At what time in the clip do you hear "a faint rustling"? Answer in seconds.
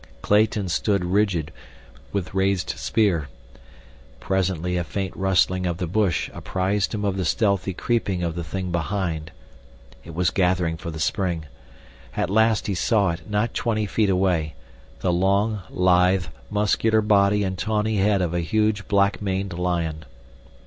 4.75-5.67